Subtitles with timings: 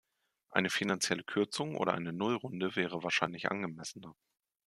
[0.49, 4.15] Eine finanzielle Kürzung oder eine Nullrunde wäre wahrscheinlich angemessener.